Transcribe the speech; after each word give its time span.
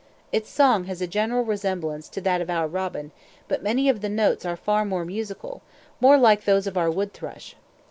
Its 0.31 0.49
song 0.49 0.85
has 0.85 0.99
a 0.99 1.05
general 1.05 1.45
resemblance 1.45 2.09
to 2.09 2.19
that 2.19 2.41
of 2.41 2.49
our 2.49 2.67
robin, 2.67 3.11
but 3.47 3.61
many 3.61 3.87
of 3.87 4.01
the 4.01 4.09
notes 4.09 4.43
are 4.45 4.55
far 4.55 4.83
more 4.83 5.05
musical, 5.05 5.61
more 5.99 6.17
like 6.17 6.45
those 6.45 6.65
of 6.65 6.75
our 6.75 6.89
wood 6.89 7.13
thrush. 7.13 7.55